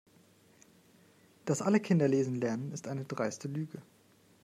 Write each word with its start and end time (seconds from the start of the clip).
Dass 1.45 1.61
alle 1.61 1.79
Kinder 1.79 2.07
lesen 2.07 2.33
lernen, 2.33 2.71
ist 2.71 2.87
eine 2.87 3.05
dreiste 3.05 3.47
Lüge. 3.47 3.83